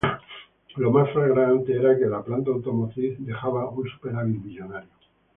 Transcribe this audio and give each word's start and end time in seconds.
Lo 0.77 0.89
más 0.89 1.11
flagrante 1.11 1.73
era 1.77 1.95
que 1.95 2.07
la 2.07 2.23
planta 2.23 2.49
automotriz 2.49 3.17
dejaba 3.19 3.69
un 3.69 3.87
superávit 3.87 4.41
millonario. 4.43 4.89